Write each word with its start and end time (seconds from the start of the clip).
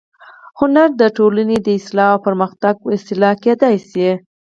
هنر 0.59 0.89
د 1.01 1.03
ټولنې 1.17 1.57
د 1.61 1.67
اصلاح 1.79 2.09
او 2.13 2.19
پرمختګ 2.27 2.75
وسیله 2.89 3.29
کېدای 3.43 3.75
شي 3.89 4.09